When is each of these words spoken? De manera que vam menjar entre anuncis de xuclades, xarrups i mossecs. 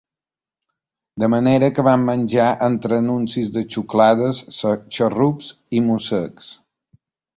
De 1.23 1.27
manera 1.33 1.67
que 1.79 1.83
vam 1.87 2.07
menjar 2.07 2.47
entre 2.69 2.99
anuncis 3.01 3.53
de 3.59 3.63
xuclades, 3.75 4.41
xarrups 4.59 5.55
i 5.81 5.87
mossecs. 5.91 6.49